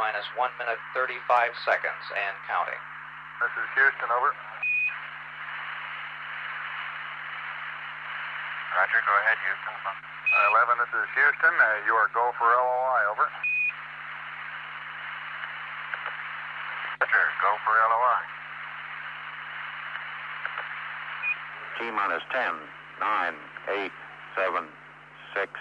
[0.00, 1.12] minus 1 minute 35
[1.60, 2.80] seconds and counting.
[3.44, 4.32] This is Houston, over.
[8.72, 9.76] Roger, go ahead, Houston.
[9.76, 11.52] Uh, 11, this is Houston.
[11.52, 13.28] Uh, you are go for LOI, over.
[17.04, 18.24] Roger, go for LOI.
[21.76, 22.56] T minus 10,
[23.04, 23.36] 9,
[23.84, 23.92] 8,
[24.48, 24.64] 7,
[25.36, 25.60] 6,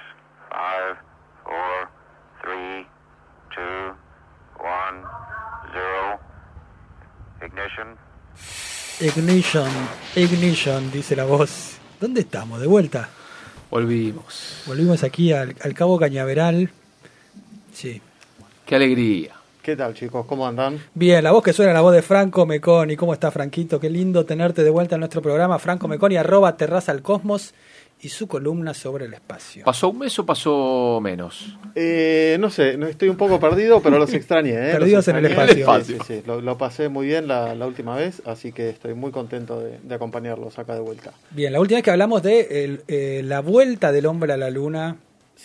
[7.80, 7.96] Ignition.
[9.00, 9.70] Ignition,
[10.16, 11.78] ignition, dice la voz.
[12.02, 12.60] ¿Dónde estamos?
[12.60, 13.10] ¿De vuelta?
[13.72, 14.64] Volvimos.
[14.66, 16.70] Volvimos aquí al, al Cabo Cañaveral.
[17.72, 18.02] Sí.
[18.66, 19.36] Qué alegría.
[19.62, 20.26] ¿Qué tal, chicos?
[20.26, 20.80] ¿Cómo andan?
[20.94, 22.98] Bien, la voz que suena, la voz de Franco Meconi.
[22.98, 23.80] ¿Cómo está, Franquito?
[23.80, 25.58] Qué lindo tenerte de vuelta en nuestro programa.
[25.58, 27.54] Franco Meconi, arroba Terraza al Cosmos
[28.02, 29.66] y su columna sobre el espacio.
[29.66, 31.58] ¿Pasó un mes o pasó menos?
[31.76, 34.52] Eh, no sé, no estoy un poco perdido, pero los extrañé.
[34.52, 34.72] ¿eh?
[34.72, 35.84] Perdidos Los en el espacio.
[35.84, 36.24] Sí, sí, sí.
[36.26, 39.80] Lo, lo pasé muy bien la, la última vez, así que estoy muy contento de,
[39.84, 41.12] de acompañarlos acá de vuelta.
[41.32, 44.50] Bien, la última vez que hablamos de el, eh, la vuelta del hombre a la
[44.50, 44.98] luna.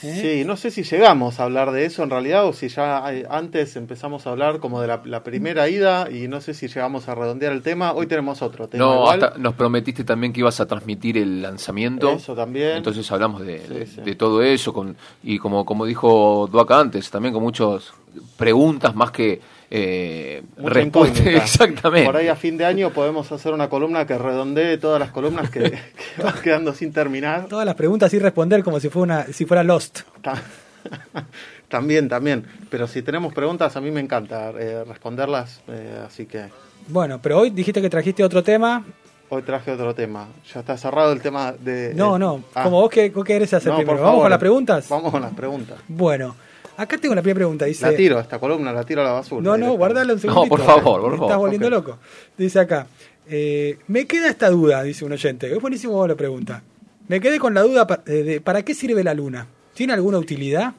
[0.02, 0.38] ¿Eh?
[0.40, 3.24] Sí, no sé si llegamos a hablar de eso en realidad o si ya eh,
[3.30, 7.08] antes empezamos a hablar como de la, la primera ida y no sé si llegamos
[7.08, 7.92] a redondear el tema.
[7.92, 8.84] Hoy tenemos otro tema.
[8.84, 9.24] No, igual.
[9.24, 12.10] hasta nos prometiste también que ibas a transmitir el lanzamiento.
[12.10, 12.76] Eso también.
[12.78, 14.00] Entonces hablamos de, Sí, de- sí.
[14.00, 17.92] de todo eso con, y como, como dijo Duaca antes, también con muchas
[18.36, 20.42] preguntas más que eh,
[20.82, 21.30] incógnita.
[21.30, 22.06] Exactamente.
[22.06, 25.50] Por ahí a fin de año podemos hacer una columna que redondee todas las columnas
[25.50, 25.60] que,
[26.16, 27.46] que van quedando sin terminar.
[27.48, 30.00] Todas las preguntas y responder como si fuera, una, si fuera Lost.
[30.22, 30.42] Ta-
[31.68, 32.44] también, también.
[32.70, 35.60] Pero si tenemos preguntas, a mí me encanta eh, responderlas.
[35.68, 36.46] eh, así que
[36.88, 38.84] Bueno, pero hoy dijiste que trajiste otro tema.
[39.30, 40.28] hoy traje otro tema.
[40.52, 41.92] Ya está cerrado el tema de.
[41.94, 43.96] No, eh, no, ah, como vos que vos querés hacer no, primero.
[43.98, 44.88] por ¿Vamos con las preguntas?
[44.88, 45.78] Vamos con las preguntas.
[45.88, 46.36] Bueno,
[46.76, 47.64] acá tengo la primera pregunta.
[47.64, 49.42] Dice, La tiro, esta columna la tiro a la basura.
[49.42, 50.44] No, no, guardala un segundito.
[50.44, 51.24] No, por favor, por favor.
[51.26, 51.98] Estás volviendo loco.
[52.36, 52.86] Dice acá,
[53.28, 55.52] eh, me queda esta duda, dice un oyente.
[55.52, 56.62] Es buenísimo lo pregunta.
[57.08, 59.46] Me quedé con la duda eh, de ¿para qué sirve la luna?
[59.74, 60.72] ¿Tiene alguna utilidad?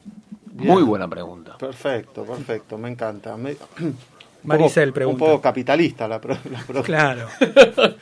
[0.54, 1.56] Muy buena pregunta.
[1.58, 3.36] Perfecto, perfecto, me encanta.
[3.36, 3.56] Me-
[4.44, 5.24] Maricel pregunta.
[5.24, 6.82] Un poco capitalista la, la pregunta.
[6.82, 7.28] Claro.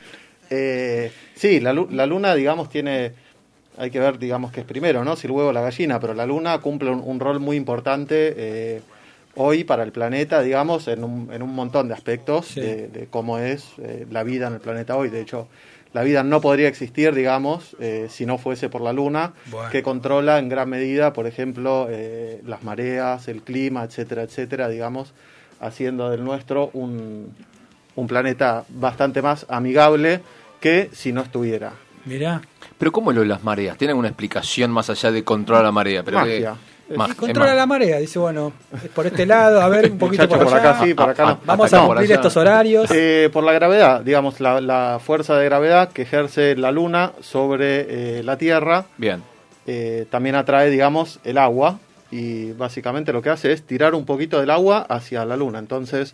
[0.49, 3.13] Eh, sí, la, la luna, digamos, tiene.
[3.77, 5.15] Hay que ver, digamos, que es primero, ¿no?
[5.15, 8.33] Si el huevo o la gallina, pero la luna cumple un, un rol muy importante
[8.37, 8.81] eh,
[9.35, 12.61] hoy para el planeta, digamos, en un, en un montón de aspectos Sí.
[12.61, 15.09] de, de cómo es eh, la vida en el planeta hoy.
[15.09, 15.47] De hecho,
[15.91, 19.69] la vida no podría existir, digamos, eh, si no fuese por la luna, Bueno.
[19.71, 25.13] que controla en gran medida, por ejemplo, eh, las mareas, el clima, etcétera, etcétera, digamos,
[25.59, 27.33] haciendo del nuestro un,
[27.95, 30.21] un planeta bastante más amigable
[30.61, 31.73] que si no estuviera.
[32.05, 32.41] Mirá.
[32.77, 33.77] Pero ¿cómo lo de las mareas?
[33.77, 36.03] ¿Tiene alguna explicación más allá de controlar la marea?
[36.03, 36.55] Pero Magia.
[36.87, 37.97] que- es controla la marea.
[37.97, 40.69] Dice, bueno, es por este lado, a ver, un poquito Muchacho, por por allá.
[40.75, 41.39] acá sí, por acá no.
[41.45, 42.91] Vamos a cumplir estos horarios.
[42.91, 48.19] Eh, por la gravedad, digamos, la, la fuerza de gravedad que ejerce la Luna sobre
[48.19, 49.23] eh, la Tierra Bien.
[49.65, 51.79] eh, también atrae, digamos, el agua
[52.11, 55.57] y básicamente lo que hace es tirar un poquito del agua hacia la Luna.
[55.57, 56.13] Entonces,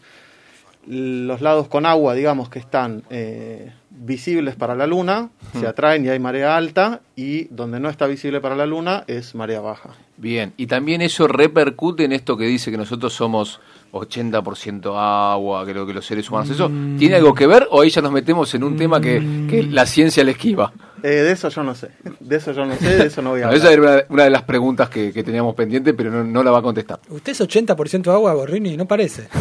[0.87, 6.09] los lados con agua, digamos, que están eh, visibles para la Luna, se atraen y
[6.09, 9.91] hay marea alta y donde no está visible para la Luna es marea baja.
[10.17, 13.59] Bien, y también eso repercute en esto que dice que nosotros somos
[13.91, 14.93] 80%
[15.33, 16.97] agua, lo que los seres humanos, ¿eso Mm.
[16.97, 19.85] tiene algo que ver o ahí ya nos metemos en un tema que, que la
[19.85, 20.71] ciencia le esquiva?
[21.03, 23.39] Eh, de eso yo no sé, de eso yo no sé, de eso no voy
[23.41, 23.63] a No, hablar.
[23.65, 26.51] esa era una, una de las preguntas que, que teníamos pendiente, pero no, no la
[26.51, 26.99] va a contestar.
[27.09, 28.77] ¿Usted es 80% agua, Gorrini?
[28.77, 29.27] No parece.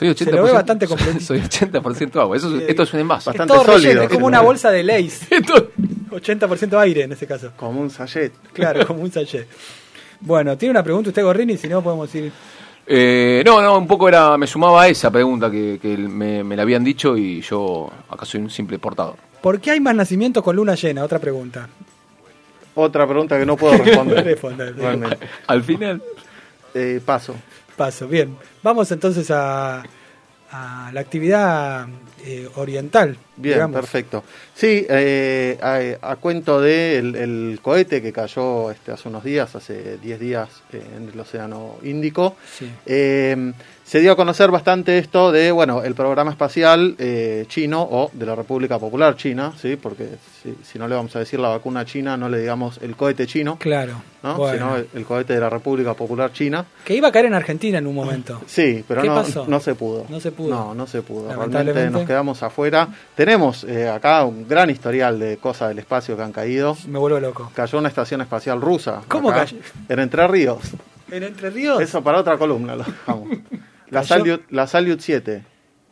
[0.00, 1.24] Soy 80%, Se lo ve bastante soy, completito.
[1.24, 3.30] soy 80% agua, eso, es- esto es un envase.
[3.30, 4.02] Es Bastante todo relleno, sólido.
[4.02, 5.26] es como una bolsa de Lays.
[5.30, 5.70] Esto-
[6.10, 7.52] 80% aire en este caso.
[7.56, 8.32] Como un sachet.
[8.52, 9.46] Claro, como un sachet.
[10.20, 11.56] Bueno, ¿tiene una pregunta usted, Gorrini?
[11.56, 12.32] Si no, podemos ir...
[12.86, 16.56] Eh, no, no, un poco era, me sumaba a esa pregunta que, que me, me
[16.56, 19.14] la habían dicho y yo acá soy un simple portador.
[19.40, 21.04] ¿Por qué hay más nacimientos con luna llena?
[21.04, 21.68] Otra pregunta.
[22.74, 24.38] Otra pregunta que no puedo responder.
[25.46, 26.02] Al final,
[26.74, 27.34] Eh, paso.
[27.76, 28.36] Paso, bien.
[28.62, 29.82] Vamos entonces a,
[30.52, 31.86] a la actividad
[32.24, 33.16] eh, oriental.
[33.36, 33.76] Bien, digamos.
[33.80, 34.24] perfecto.
[34.54, 35.58] Sí, eh,
[36.02, 40.20] a, a cuento de el, el cohete que cayó este, hace unos días, hace 10
[40.20, 42.70] días eh, en el Océano Índico, Sí.
[43.90, 48.24] Se dio a conocer bastante esto de, bueno, el programa espacial eh, chino o de
[48.24, 49.74] la República Popular China, ¿sí?
[49.74, 50.10] Porque
[50.40, 53.26] si, si no le vamos a decir la vacuna china, no le digamos el cohete
[53.26, 54.00] chino, Claro.
[54.22, 54.36] ¿no?
[54.36, 54.54] Bueno.
[54.54, 56.64] Sino el, el cohete de la República Popular China.
[56.84, 58.40] Que iba a caer en Argentina en un momento.
[58.46, 59.44] Sí, pero ¿Qué no, pasó?
[59.48, 60.06] no se pudo.
[60.08, 60.50] No se pudo.
[60.50, 61.28] No, no se pudo.
[61.28, 62.86] Realmente nos quedamos afuera.
[63.16, 66.76] Tenemos eh, acá un gran historial de cosas del espacio que han caído.
[66.86, 67.50] Me vuelvo loco.
[67.56, 69.00] Cayó una estación espacial rusa.
[69.08, 69.56] ¿Cómo acá, cayó?
[69.88, 70.60] En Entre Ríos.
[71.10, 71.82] ¿En Entre Ríos?
[71.82, 73.28] Eso para otra columna lo dejamos.
[73.90, 74.02] La.
[74.04, 75.44] Salyut, la Salyut 7.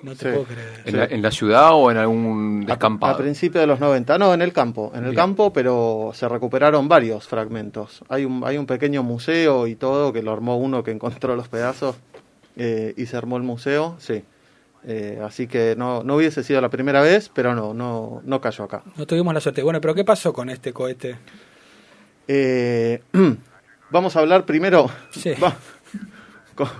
[0.02, 0.24] No te Sí.
[0.26, 0.82] puedo creer.
[0.84, 3.14] ¿En la, en la ciudad o en algún descampado?
[3.14, 4.16] a principios de los 90.
[4.18, 4.92] No, en el campo.
[4.94, 5.16] En el Bien.
[5.16, 8.02] campo, pero se recuperaron varios fragmentos.
[8.08, 11.48] Hay un, hay un pequeño museo y todo que lo armó uno que encontró los
[11.48, 11.96] pedazos
[12.56, 13.96] eh, y se armó el museo.
[13.98, 14.22] Sí.
[14.84, 18.62] Eh, así que no, no hubiese sido la primera vez, pero no, no, no cayó
[18.64, 18.84] acá.
[18.96, 19.64] No tuvimos la suerte.
[19.64, 21.16] Bueno, pero ¿qué pasó con este cohete?
[22.28, 23.02] Eh,
[23.90, 25.32] vamos a hablar primero, Sí.
[25.42, 25.56] va-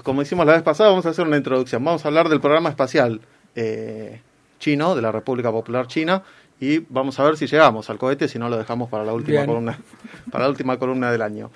[0.03, 1.85] como hicimos la vez pasada, vamos a hacer una introducción.
[1.85, 3.21] Vamos a hablar del programa espacial
[3.55, 4.21] eh,
[4.59, 6.23] chino, de la República Popular China,
[6.61, 9.39] y vamos a ver si llegamos al cohete, si no lo dejamos para la última
[9.39, 9.47] Bien.
[9.47, 9.79] columna,
[10.31, 11.51] para la última columna del año.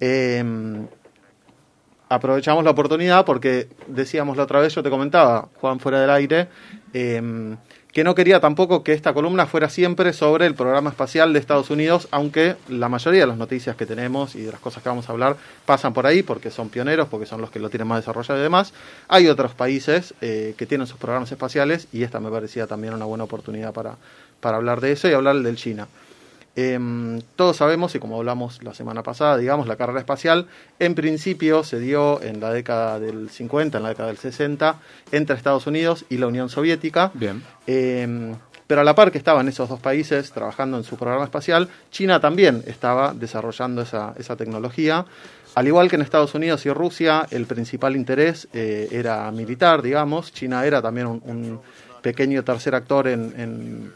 [0.00, 0.44] Eh,
[2.08, 6.48] aprovechamos la oportunidad porque decíamos la otra vez, yo te comentaba, Juan, fuera del aire,
[6.92, 7.56] eh,
[7.92, 11.70] que no quería tampoco que esta columna fuera siempre sobre el programa espacial de Estados
[11.70, 15.08] Unidos, aunque la mayoría de las noticias que tenemos y de las cosas que vamos
[15.08, 18.00] a hablar pasan por ahí porque son pioneros, porque son los que lo tienen más
[18.00, 18.72] desarrollado y demás.
[19.08, 23.04] Hay otros países eh, que tienen sus programas espaciales y esta me parecía también una
[23.04, 23.96] buena oportunidad para,
[24.40, 25.88] para hablar de eso y hablar del China.
[26.56, 30.46] Em, todos sabemos, y como hablamos la semana pasada, digamos, la carrera espacial
[30.78, 34.76] en principio se dio en la década del 50, en la década del 60,
[35.12, 37.12] entre Estados Unidos y la Unión Soviética.
[37.14, 37.42] Bien.
[37.66, 38.34] Eh,
[38.66, 42.20] pero a la par que estaban esos dos países trabajando en su programa espacial, China
[42.20, 45.06] también estaba desarrollando esa, esa tecnología.
[45.56, 50.32] Al igual que en Estados Unidos y Rusia, el principal interés eh, era militar, digamos.
[50.32, 51.60] China era también un, un
[52.00, 53.92] pequeño tercer actor en, en-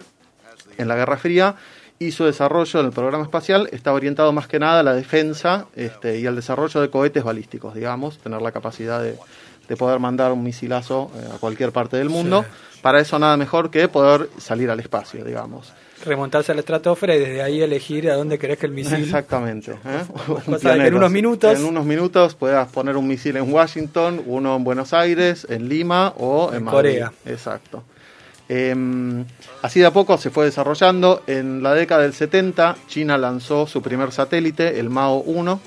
[0.76, 1.54] en la Guerra Fría
[1.98, 5.66] y su desarrollo en el programa espacial está orientado más que nada a la defensa
[5.76, 9.16] este, y al desarrollo de cohetes balísticos, digamos, tener la capacidad de,
[9.68, 12.44] de poder mandar un misilazo eh, a cualquier parte del mundo.
[12.82, 15.72] Para eso nada mejor que poder salir al espacio, digamos.
[16.04, 18.98] Remontarse a la estratosfera y desde ahí elegir a dónde querés que el misil.
[19.04, 19.70] Exactamente.
[19.72, 20.04] ¿eh?
[20.46, 24.56] Un que en unos minutos- En unos minutos puedas poner un misil en Washington, uno
[24.56, 26.76] en Buenos Aires, en Lima o en, En Madrid.
[27.00, 27.12] Corea.
[27.24, 27.84] Exacto.
[28.48, 29.24] Em,
[29.62, 31.22] así de a poco se fue desarrollando.
[31.26, 35.60] En la década del 70, China lanzó su primer satélite, el Mao 1,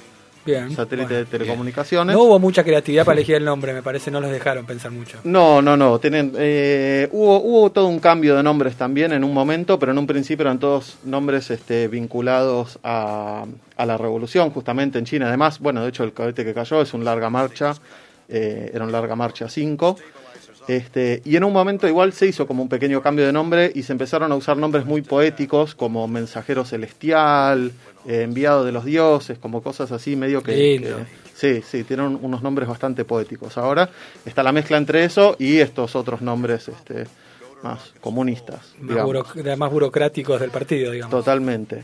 [0.46, 0.72] Bien.
[0.72, 1.20] satélite bueno.
[1.20, 2.16] de telecomunicaciones.
[2.16, 5.18] No hubo mucha creatividad para elegir el nombre, me parece, no los dejaron pensar mucho.
[5.24, 6.00] No, no, no.
[6.00, 9.98] Tienen, eh, hubo, hubo todo un cambio de nombres también en un momento, pero en
[9.98, 13.46] un principio eran todos nombres este, vinculados a,
[13.76, 15.28] a la revolución, justamente en China.
[15.28, 17.74] Además, bueno, de hecho el cohete que cayó es un larga marcha,
[18.30, 19.98] eh, era un larga marcha 5.
[20.68, 23.84] Este, y en un momento igual se hizo como un pequeño cambio de nombre y
[23.84, 27.72] se empezaron a usar nombres muy poéticos como mensajero celestial,
[28.06, 30.98] eh, enviado de los dioses, como cosas así medio que, Lindo.
[30.98, 33.60] que- Sí, sí, tienen unos nombres bastante poéticos.
[33.60, 33.90] Ahora
[34.26, 37.06] está la mezcla entre eso y estos otros nombres este,
[37.62, 38.74] más comunistas.
[38.80, 41.12] Más, buro- más burocráticos del partido, digamos.
[41.12, 41.84] Totalmente.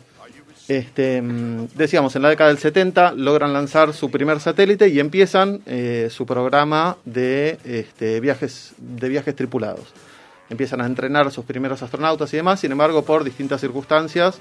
[0.68, 5.62] Este, mm, decíamos, en la década del 70 logran lanzar su primer satélite y empiezan
[5.65, 9.94] eh, su programa de este, viajes, de viajes tripulados.
[10.50, 14.39] Empiezan a entrenar a sus primeros astronautas y demás, sin embargo, por distintas circunstancias,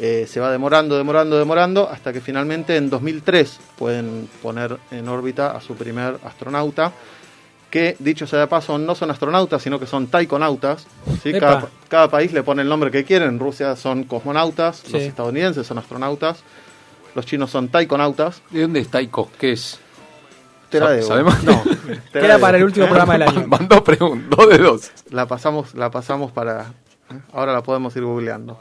[0.00, 5.52] eh, se va demorando, demorando, demorando, hasta que finalmente en 2003 pueden poner en órbita
[5.52, 6.92] a su primer astronauta,
[7.72, 10.86] que dicho sea de paso, no son astronautas, sino que son taikonautas.
[11.22, 11.32] ¿sí?
[11.32, 13.30] Cada, cada país le pone el nombre que quieren.
[13.30, 16.44] En Rusia son cosmonautas, los estadounidenses son astronautas,
[17.14, 18.42] los chinos son taikonautas.
[18.50, 19.30] ¿De dónde es Taiko?
[19.40, 19.80] ¿Qué es?
[20.68, 21.06] Te la debo.
[21.08, 21.42] ¿sabemos?
[21.44, 21.62] No,
[22.12, 22.40] te la Queda debo.
[22.40, 23.44] para el último programa del año.
[23.46, 24.90] Van dos preguntas, dos de dos.
[25.08, 26.74] La pasamos, la pasamos para.
[27.32, 28.60] Ahora la podemos ir googleando.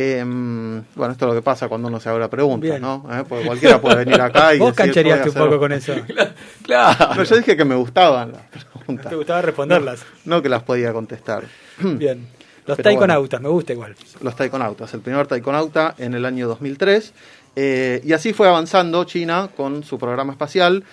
[0.00, 2.80] Em, bueno, esto es lo que pasa cuando uno se abre preguntas, Bien.
[2.80, 3.04] ¿no?
[3.10, 3.24] ¿Eh?
[3.28, 4.58] Porque cualquiera puede venir acá y.
[4.60, 6.04] Vos decir, canchereaste un "Voy a poco hacer-".
[6.06, 6.32] con eso.
[6.62, 7.14] Claro.
[7.16, 9.08] No, yo dije que me gustaban las preguntas.
[9.08, 10.04] Te gustaba responderlas.
[10.24, 11.44] No que las podía contestar.
[11.80, 12.28] Bien.
[12.66, 13.96] Los Pero taikonautas, me gusta igual.
[14.20, 17.12] los taikonautas, el primer taikonauta en el año 2003.
[17.56, 20.84] eh, y así fue avanzando China con su programa espacial.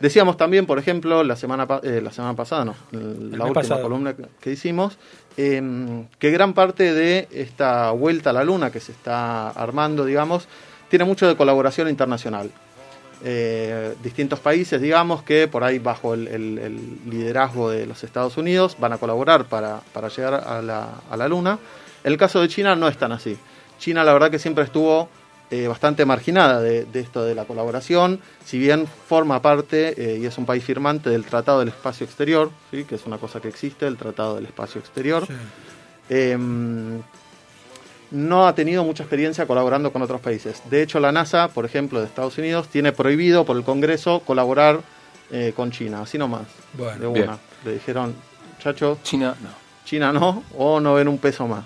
[0.00, 3.82] Decíamos también, por ejemplo, la semana, eh, la semana pasada, no, la última pasado.
[3.82, 4.96] columna que, que hicimos,
[5.36, 10.48] eh, que gran parte de esta vuelta a la Luna que se está armando, digamos,
[10.88, 12.50] tiene mucho de colaboración internacional.
[13.22, 16.80] Eh, distintos países, digamos, que por ahí bajo el, el- el
[17.10, 21.28] liderazgo de los Estados Unidos van a colaborar para, para llegar a la, a la
[21.28, 21.58] Luna.
[22.02, 23.36] El caso de China no es tan así.
[23.78, 25.10] China la verdad que siempre estuvo
[25.50, 30.26] eh, bastante marginada de, de esto de la colaboración, si bien forma parte eh, y
[30.26, 32.84] es un país firmante del Tratado del Espacio Exterior, ¿sí?
[32.84, 35.26] que es una cosa que existe, el Tratado del Espacio Exterior.
[35.26, 35.34] Sí.
[36.08, 36.36] Eh,
[38.10, 40.62] no ha tenido mucha experiencia colaborando con otros países.
[40.68, 44.80] De hecho, la NASA, por ejemplo, de Estados Unidos, tiene prohibido por el Congreso colaborar
[45.30, 46.46] eh, con China, así nomás.
[46.74, 47.28] Bueno, de bien.
[47.28, 47.38] una.
[47.64, 48.14] Le dijeron,
[48.56, 49.48] muchachos, China, no.
[49.84, 51.64] China no, o no ven un peso más.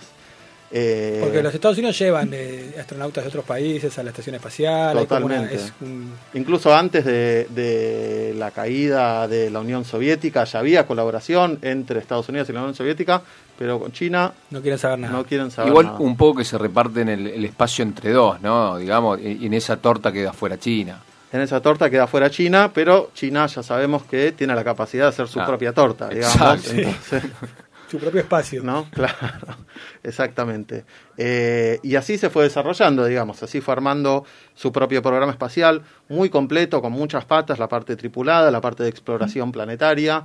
[0.71, 4.97] Eh, Porque los Estados Unidos llevan eh, astronautas de otros países a la estación espacial.
[4.97, 5.55] una- Totalmente.
[5.55, 11.59] es un- Incluso antes de, de la caída de la Unión Soviética ya había colaboración
[11.63, 13.23] entre Estados Unidos y la Unión Soviética,
[13.57, 15.13] pero con China no quieren saber nada.
[15.13, 15.99] no quieren saber Igual nada.
[16.01, 18.77] un poco que se reparten el, el espacio entre dos, ¿no?
[18.79, 20.99] Digamos, y y en esa torta queda fuera China.
[21.33, 25.09] En esa torta queda fuera China, pero China ya sabemos que tiene la capacidad de
[25.11, 26.35] hacer su Ah, propia torta, digamos.
[26.35, 26.71] exacto.
[26.73, 27.23] Entonces,
[27.91, 28.63] Su propio espacio.
[28.63, 28.87] ¿no?
[28.93, 29.57] Claro,
[30.03, 30.85] exactamente.
[31.17, 34.25] Eh, y así se fue desarrollando, digamos, así fue armando
[34.55, 38.89] su propio programa espacial, muy completo, con muchas patas, la parte tripulada, la parte de
[38.89, 40.25] exploración planetaria.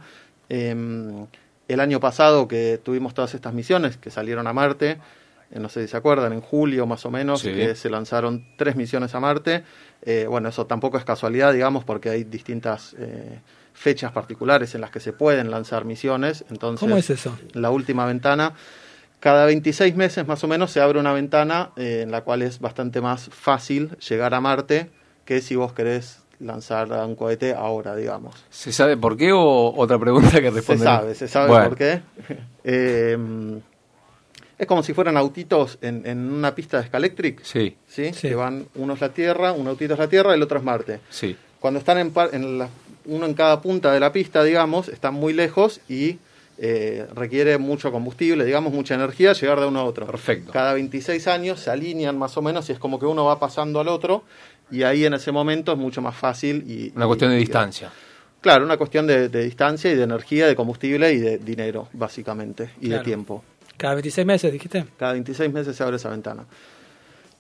[0.50, 0.76] Eh,
[1.68, 4.98] el año pasado que tuvimos todas estas misiones que salieron a Marte,
[5.52, 7.54] eh, no sé si se acuerdan, en julio más o menos, Sí.
[7.54, 9.64] que se lanzaron tres misiones a Marte.
[10.02, 13.40] Eh, bueno, eso tampoco es casualidad, digamos, porque hay distintas eh,
[13.80, 16.44] fechas particulares en las que se pueden lanzar misiones.
[16.50, 17.38] Entonces, ¿Cómo es eso?
[17.54, 18.52] la última ventana.
[19.22, 22.60] Cada 26 meses más o menos se abre una ventana eh, en la cual es
[22.60, 24.90] bastante más fácil llegar a Marte
[25.24, 28.36] que si vos querés lanzar a un cohete ahora, digamos.
[28.50, 30.84] ¿Se sabe por qué o otra pregunta que Se responde?
[30.84, 32.02] sabe, se sabe Bueno, por qué.
[32.66, 33.18] Eh,
[34.58, 38.12] es como si fueran autitos en, en una pista de Scalectric, Sí, ¿sí?
[38.14, 38.28] Sí.
[38.28, 41.00] Que van, uno es la Tierra, un autito es la Tierra, el otro es Marte.
[41.10, 41.36] sí.
[41.62, 42.70] Cuando están en, par- en la-
[43.10, 46.18] uno en cada punta de la pista, digamos, están muy lejos y
[46.58, 50.06] eh, requiere mucho combustible, digamos, mucha energía llegar de uno a otro.
[50.06, 50.52] Perfecto.
[50.52, 53.80] Cada 26 años se alinean más o menos y es como que uno va pasando
[53.80, 54.24] al otro
[54.72, 56.64] y ahí en ese momento es mucho más fácil.
[56.68, 57.92] y Una cuestión de distancia.
[58.42, 62.70] Claro, una cuestión de, de distancia y de energía, de combustible y de dinero, básicamente,
[62.80, 63.00] y Claro.
[63.00, 63.44] de tiempo.
[63.78, 64.86] Cada 26 meses, dijiste.
[64.98, 66.46] Cada 26 meses se abre esa ventana.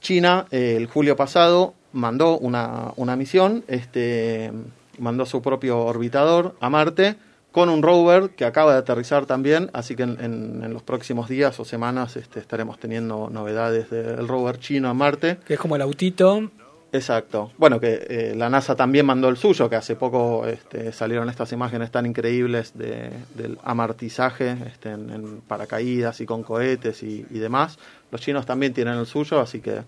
[0.01, 4.51] China, eh, el julio pasado, mandó una, una misión, este,
[4.99, 7.15] mandó su propio orbitador a Marte
[7.51, 11.27] con un rover que acaba de aterrizar también, así que en, en- en los próximos
[11.27, 15.39] días o semanas este, estaremos teniendo novedades del rover chino a Marte.
[15.47, 16.51] Que es como el autito.
[16.91, 17.51] Exacto.
[17.57, 21.51] Bueno, que eh, la NASA también mandó el suyo, que hace poco este, salieron estas
[21.51, 27.37] imágenes tan increíbles de, del amartizaje este, en, en paracaídas y con cohetes y, y
[27.39, 27.77] demás.
[28.11, 29.81] Los chinos también tienen el suyo, así que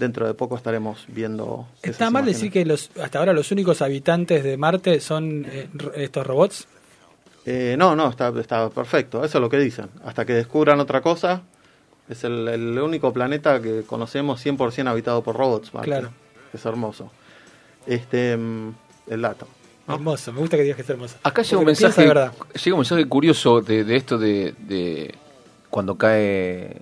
[0.00, 1.68] dentro de poco estaremos viendo.
[1.82, 2.36] ¿Está mal imágenes.
[2.36, 6.66] decir que los hasta ahora los únicos habitantes de Marte son eh, estos robots?
[7.46, 9.24] Eh, no, no, está, está perfecto.
[9.24, 9.88] Eso es lo que dicen.
[10.04, 11.42] Hasta que descubran otra cosa,
[12.08, 15.72] es el, el único planeta que conocemos 100% habitado por robots.
[15.72, 15.88] Marte.
[15.88, 16.10] Claro.
[16.52, 17.10] Es hermoso.
[17.86, 18.74] Este, mm,
[19.08, 19.46] el dato.
[19.86, 19.94] ¿no?
[19.94, 21.16] Hermoso, me gusta que digas que es hermoso.
[21.22, 22.32] Acá llega un mensaje, de verdad.
[22.62, 25.14] llega un mensaje curioso de, de esto de, de
[25.70, 26.80] cuando cae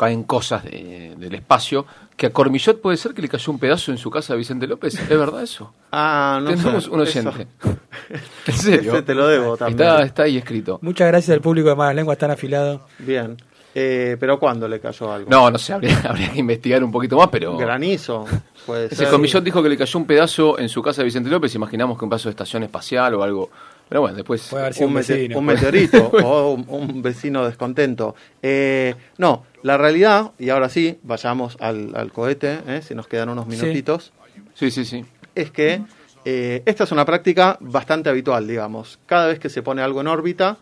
[0.00, 1.84] caen cosas de- del espacio,
[2.16, 4.66] que a Cormillot puede ser que le cayó un pedazo en su casa a Vicente
[4.66, 4.94] López.
[4.98, 5.74] ¿Es verdad eso?
[5.92, 7.46] Ah, no Tenemos sé, un oyente.
[8.46, 8.92] ¿En serio?
[8.94, 9.80] Ese te lo debo también.
[9.88, 10.78] Está, está ahí escrito.
[10.82, 12.86] Muchas gracias al público de Malas Lenguas tan afilado.
[12.98, 13.36] Bien.
[13.74, 15.30] Eh, pero ¿cuándo le cayó algo?
[15.30, 17.56] No, no sé, habría, habría que investigar un poquito más, pero...
[17.56, 18.24] Granizo.
[18.66, 19.08] Puede Ese ser.
[19.10, 22.04] Cormillot dijo que le cayó un pedazo en su casa de Vicente López, imaginamos que
[22.04, 23.50] un pedazo de estación espacial o algo.
[23.90, 24.46] Pero bueno, después...
[24.48, 25.38] Puede haber sido un, un mete- vecino.
[25.40, 28.14] un meteorito o un, un vecino descontento.
[28.40, 33.28] Eh, no, la realidad, y ahora sí, vayamos al, al cohete, eh, si nos quedan
[33.28, 33.50] unos Sí.
[33.60, 34.12] minutitos,
[34.54, 35.04] Sí, sí, sí.
[35.34, 35.82] es que
[36.24, 38.98] eh, esta es una práctica bastante habitual, digamos.
[39.06, 40.56] Cada vez que se pone algo en órbita,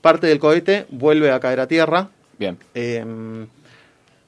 [0.00, 2.58] parte del cohete vuelve a caer a tierra, Bien.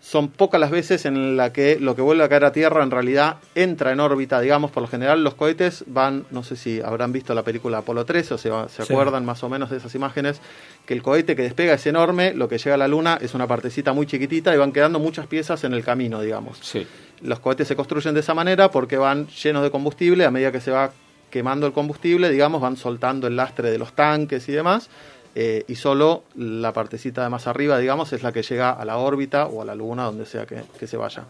[0.08, 2.92] Son pocas las veces en la que lo que vuelve a caer a tierra en
[2.92, 7.10] realidad entra en órbita, digamos, por lo general los cohetes van, no sé si habrán
[7.10, 8.92] visto la película Apolo 13 o se, se Sí.
[8.92, 10.40] acuerdan más o menos de esas imágenes,
[10.86, 13.48] que el cohete que despega es enorme, lo que llega a la luna es una
[13.48, 16.58] partecita muy chiquitita y van quedando muchas piezas en el camino, digamos.
[16.62, 16.86] Sí.
[17.22, 20.60] Los cohetes se construyen de esa manera porque van llenos de combustible, a medida que
[20.60, 20.92] se va
[21.30, 24.88] quemando el combustible, digamos, van soltando el lastre de los tanques y demás,
[25.38, 28.96] eh, y solo la partecita de más arriba, digamos, es la que llega a la
[28.96, 31.24] órbita o a la luna, donde sea que, que se vaya.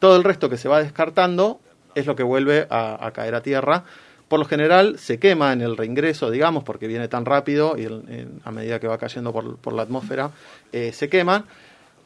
[0.00, 1.60] Todo el resto que se va descartando
[1.94, 3.84] es lo que vuelve a, a caer a tierra.
[4.28, 8.04] Por lo general se quema en el reingreso, digamos, porque viene tan rápido y el-
[8.08, 10.30] en- a medida que va cayendo por, por la atmósfera,
[10.72, 11.44] eh, se queman.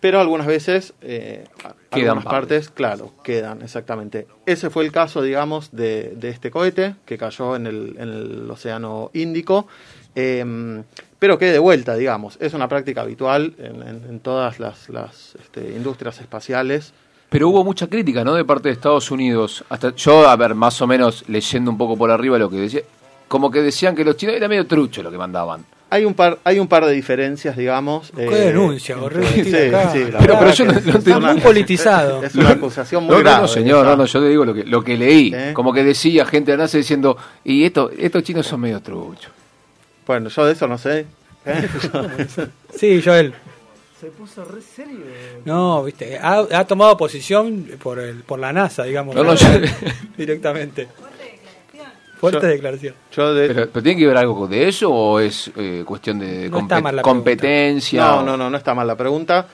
[0.01, 1.45] Pero algunas veces, eh,
[1.91, 2.69] algunas partes.
[2.69, 4.27] partes, claro, quedan, exactamente.
[4.47, 8.51] Ese fue el caso, digamos, de, de este cohete que cayó en el, en el
[8.51, 9.67] Océano Índico.
[10.15, 10.83] eh,
[11.23, 15.37] pero que de vuelta, digamos, es una práctica habitual en, en- en todas las, las,
[15.41, 16.93] este, industrias espaciales.
[17.31, 18.35] Pero hubo mucha crítica, ¿no?
[18.35, 19.63] De parte de Estados Unidos.
[19.69, 22.81] Hasta yo, a ver, más o menos leyendo un poco por arriba lo que decía,
[23.29, 25.65] como que decían que los chinos era medio trucho lo que mandaban.
[25.91, 28.11] Hay un par, hay un par de diferencias, digamos.
[28.17, 28.97] ¿Qué eh, denuncia?
[28.97, 32.25] Gorrero, sí, sí, la Pero- verdad pero yo no- no Está una- muy politizado.
[32.25, 33.43] Es una acusación muy No, no, grave.
[33.43, 33.91] no, señor, esa.
[33.91, 35.31] no, no, yo te digo lo que, lo que leí.
[35.33, 35.53] ¿Eh?
[35.55, 39.31] Como que decía gente de NASA diciendo, y esto, estos chinos son medio truchos.
[40.07, 41.07] Bueno, yo de eso no sé.
[41.47, 41.69] ¿eh?
[42.77, 43.35] Sí, Joel.
[44.01, 44.97] Se puso re serio.
[45.45, 49.15] No, viste, ha, ha tomado posición por el por la NASA, digamos.
[49.15, 49.47] No, no, yo-
[50.17, 50.89] directamente.
[52.19, 52.95] Fuerte Yo- declaración.
[53.13, 56.49] Yo de- pero, pero tiene que ver algo de eso o es eh, cuestión de
[56.49, 58.03] No compet- competencia?
[58.05, 59.47] No, o- no, no, no está mal la pregunta.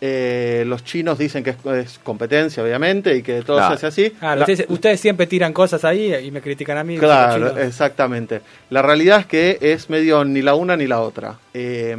[0.00, 3.76] Eh, los chinos dicen que es, es competencia, obviamente, y que todo Claro.
[3.76, 4.10] se hace así.
[4.10, 6.96] Claro, La- ustedes, ustedes siempre tiran cosas ahí y me critican a mí.
[6.98, 8.40] Claro, exactamente.
[8.70, 11.38] La realidad es que es medio ni la una ni la otra.
[11.52, 11.90] Eh,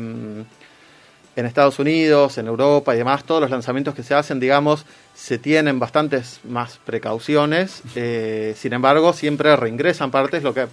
[1.36, 5.38] en Estados Unidos, en Europa y demás, todos los lanzamientos que se hacen, digamos, se
[5.38, 7.82] tienen bastantes más precauciones.
[7.96, 10.68] eh, sin embargo, siempre reingresan partes, lo que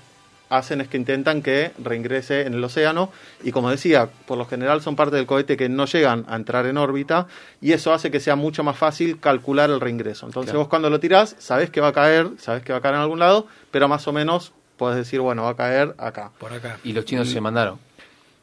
[0.49, 3.11] hacen es que intentan que reingrese en el océano
[3.43, 6.67] y como decía, por lo general son partes del cohete que no llegan a entrar
[6.67, 7.27] en órbita
[7.61, 10.27] y eso hace que sea mucho más fácil calcular el reingreso.
[10.27, 10.61] Entonces Claro.
[10.61, 13.01] vos cuando lo tirás, sabés que va a caer, sabés que va a caer en
[13.01, 16.31] algún lado, pero más o menos podés decir, bueno, va a caer acá.
[16.39, 16.79] Por acá.
[16.85, 17.79] Y los chinos se mandaron.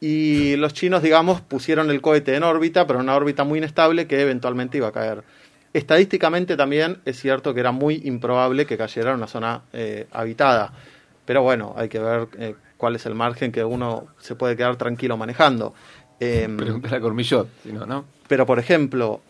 [0.00, 4.06] Y los chinos, digamos, pusieron el cohete en órbita, pero en una órbita muy inestable
[4.06, 5.22] que eventualmente iba a caer.
[5.72, 10.72] Estadísticamente también es cierto que era muy improbable que cayera en una zona eh, habitada.
[11.24, 14.76] Pero bueno, hay que ver eh, cuál es el margen que uno se puede quedar
[14.76, 15.74] tranquilo manejando.
[16.20, 18.04] Em, Pregúntale a Cormillot, si no, ¿no?
[18.28, 19.20] pero, por ejemplo,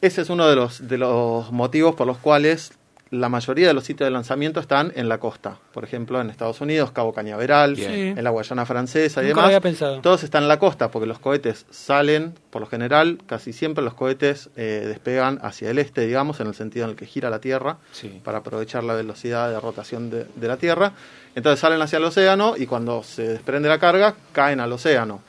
[0.00, 2.77] ese es uno de los, de los motivos por los cuales
[3.10, 5.56] la mayoría de los sitios de lanzamiento están en la costa.
[5.72, 7.76] Por ejemplo, en Estados Unidos, Cabo Cañaveral.
[7.76, 7.84] Sí.
[7.84, 9.44] en la Guayana Francesa y Nunca demás.
[9.46, 10.00] había pensado.
[10.02, 13.94] Todos están en la costa porque los cohetes salen, por lo general, casi siempre los
[13.94, 17.38] cohetes eh, despegan hacia el este, digamos, en el sentido en el que gira la
[17.40, 18.20] Tierra, Sí.
[18.22, 20.92] para aprovechar la velocidad de rotación de, de la Tierra.
[21.34, 25.22] Entonces salen hacia el océano y cuando se desprende la carga, caen al océano.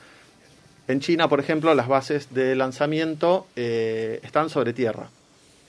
[0.88, 5.08] En China, por ejemplo, las bases de lanzamiento eh, están sobre tierra.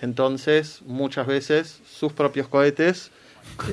[0.01, 3.11] Entonces, muchas veces sus propios cohetes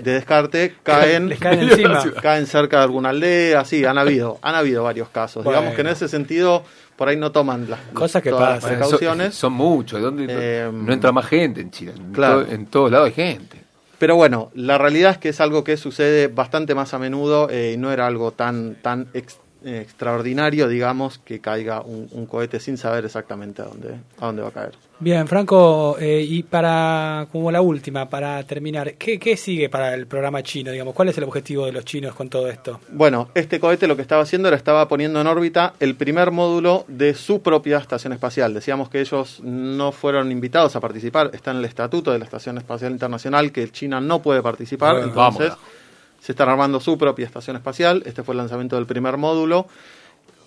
[0.02, 2.02] de descarte caen, Les caen encima.
[2.22, 5.44] caen cerca de alguna aldea, sí, han habido, han habido varios casos.
[5.44, 5.58] Bueno.
[5.58, 6.62] Digamos que en ese sentido,
[6.96, 8.78] por ahí no toman las, Cosas que todas las pasan.
[8.78, 9.34] precauciones.
[9.34, 10.00] Son, son muchos.
[10.00, 11.92] ¿Dónde, Eh, no entra más gente en China.
[11.96, 12.44] En, claro.
[12.44, 13.58] todo- en todos lados hay gente.
[13.98, 17.72] Pero bueno, la realidad es que es algo que sucede bastante más a menudo eh,
[17.74, 22.60] y no era algo tan, tan ex- eh, extraordinario, digamos, que caiga un, un cohete
[22.60, 24.88] sin saber exactamente a dónde, a dónde va a caer.
[25.00, 30.08] Bien, Franco, eh, y para, como la última, para terminar, ¿qué, ¿qué sigue para el
[30.08, 30.72] programa chino?
[30.72, 32.80] Digamos, ¿Cuál es el objetivo de los chinos con todo esto?
[32.90, 36.84] Bueno, este cohete lo que estaba haciendo era estaba poniendo en órbita el primer módulo
[36.88, 38.52] de su propia estación espacial.
[38.52, 42.58] Decíamos que ellos no fueron invitados a participar, está en el estatuto de la Estación
[42.58, 45.77] Espacial Internacional que China no puede participar, Bueno, entonces vámonos.
[46.20, 48.02] Se están armando su propia estación espacial.
[48.06, 49.66] Este fue el lanzamiento del primer módulo.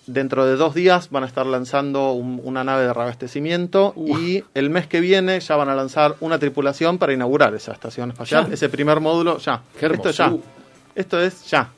[0.06, 4.68] Dentro de dos días van a estar lanzando un- una nave de reabastecimiento y el
[4.68, 8.54] mes que viene ya van a lanzar una tripulación para inaugurar esa estación espacial, Ya.
[8.54, 9.62] ese primer módulo ya.
[9.78, 10.24] Qué Esto es ya.
[10.26, 10.50] hermosura.
[10.96, 11.70] Esto es ya.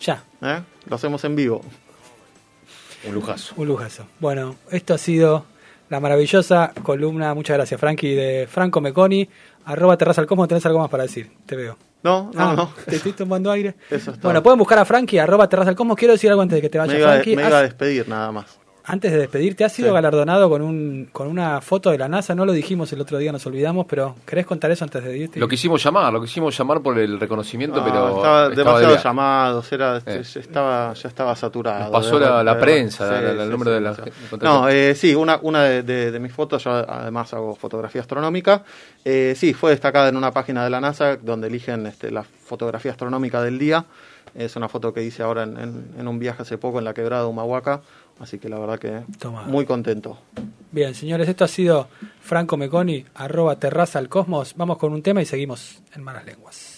[0.00, 0.60] Ya, ¿eh?
[0.88, 1.62] Lo hacemos en vivo.
[3.08, 3.54] Un lujazo.
[3.56, 4.06] un lujazo.
[4.20, 5.44] Bueno, esto ha sido
[5.90, 9.28] la maravillosa columna, muchas gracias Frankie, de Franco Meconi,
[9.64, 11.76] arroba terraza al tenés algo más para decir, te veo.
[12.02, 12.72] No, no, Ah, no.
[12.84, 13.74] Te estoy tomando aire.
[13.90, 14.12] Eso.
[14.22, 15.96] Bueno, pueden buscar a Frankie, arroba terraza al cosmos.
[15.96, 17.36] Quiero decir algo antes de que te vaya, me iba, Frankie.
[17.36, 18.58] me iba a despedir nada más.
[18.88, 19.94] Antes de despedirte, has sido Sí.
[19.94, 22.36] galardonado con un con una foto de la NASA.
[22.36, 25.40] No lo dijimos el otro día, nos olvidamos, pero ¿querés contar eso antes de irte?
[25.40, 29.04] Lo quisimos llamar, lo quisimos llamar por el reconocimiento, No, pero estaba de demasiados viaje.
[29.04, 30.22] llamados, era, Eh.
[30.22, 31.82] ya estaba, ya estaba saturado.
[31.84, 34.38] Nos pasó de- la- la de- prensa, la- la- el número de la- demasiado.
[34.42, 38.62] No, eh, sí, una, una de, de- de mis fotos, yo además hago fotografía astronómica.
[39.04, 42.92] Eh, sí, fue destacada en una página de la NASA donde eligen este, la fotografía
[42.92, 43.84] astronómica del día.
[44.34, 46.94] Es una foto que hice ahora en, en- en un viaje hace poco en la
[46.94, 47.80] quebrada de Humahuaca.
[48.18, 49.42] Así que la verdad que Toma.
[49.42, 50.18] muy contento.
[50.72, 51.88] Bien, señores, esto ha sido
[52.20, 54.54] Franco Meconi, arroba terraza al cosmos.
[54.56, 56.75] Vamos con un tema y seguimos en malas lenguas.